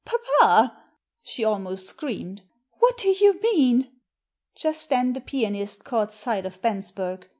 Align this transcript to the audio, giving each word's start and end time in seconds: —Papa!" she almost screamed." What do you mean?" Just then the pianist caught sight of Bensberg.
—Papa!" 0.03 0.83
she 1.21 1.43
almost 1.43 1.87
screamed." 1.87 2.41
What 2.79 2.97
do 2.97 3.09
you 3.09 3.39
mean?" 3.39 3.91
Just 4.55 4.89
then 4.89 5.13
the 5.13 5.21
pianist 5.21 5.83
caught 5.85 6.11
sight 6.11 6.43
of 6.43 6.59
Bensberg. 6.59 7.25